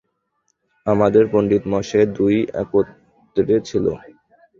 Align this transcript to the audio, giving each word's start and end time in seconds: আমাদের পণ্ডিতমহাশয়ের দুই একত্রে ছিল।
আমাদের 0.85 1.23
পণ্ডিতমহাশয়ের 1.31 2.09
দুই 2.17 2.35
একত্রে 2.61 3.55
ছিল। 3.67 3.85